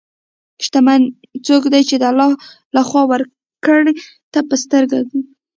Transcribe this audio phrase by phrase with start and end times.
[0.65, 1.01] شتمن
[1.45, 2.29] څوک دی چې د الله
[2.75, 3.93] له خوا ورکړې
[4.31, 5.21] ته په سترګو ګوري.